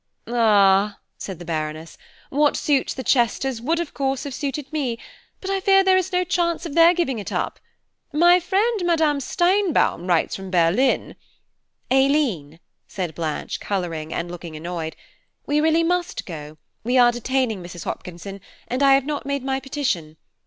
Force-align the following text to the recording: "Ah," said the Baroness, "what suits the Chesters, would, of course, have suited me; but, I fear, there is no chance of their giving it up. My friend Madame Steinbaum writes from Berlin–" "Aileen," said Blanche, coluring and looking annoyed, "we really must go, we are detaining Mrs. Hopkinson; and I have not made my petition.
"Ah," 0.25 0.97
said 1.19 1.37
the 1.37 1.45
Baroness, 1.45 1.95
"what 2.31 2.57
suits 2.57 2.95
the 2.95 3.03
Chesters, 3.03 3.61
would, 3.61 3.79
of 3.79 3.93
course, 3.93 4.23
have 4.23 4.33
suited 4.33 4.73
me; 4.73 4.97
but, 5.39 5.51
I 5.51 5.59
fear, 5.59 5.83
there 5.83 5.95
is 5.95 6.11
no 6.11 6.23
chance 6.23 6.65
of 6.65 6.73
their 6.73 6.95
giving 6.95 7.19
it 7.19 7.31
up. 7.31 7.59
My 8.11 8.39
friend 8.39 8.81
Madame 8.83 9.19
Steinbaum 9.19 10.07
writes 10.07 10.35
from 10.35 10.49
Berlin–" 10.49 11.15
"Aileen," 11.93 12.59
said 12.87 13.13
Blanche, 13.13 13.59
coluring 13.59 14.11
and 14.11 14.31
looking 14.31 14.55
annoyed, 14.55 14.95
"we 15.45 15.61
really 15.61 15.83
must 15.83 16.25
go, 16.25 16.57
we 16.83 16.97
are 16.97 17.11
detaining 17.11 17.61
Mrs. 17.61 17.83
Hopkinson; 17.83 18.41
and 18.67 18.81
I 18.81 18.95
have 18.95 19.05
not 19.05 19.27
made 19.27 19.43
my 19.43 19.59
petition. 19.59 20.17